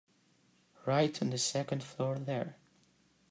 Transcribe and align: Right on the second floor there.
Right 0.87 1.21
on 1.21 1.29
the 1.29 1.37
second 1.37 1.83
floor 1.83 2.17
there. 2.17 2.55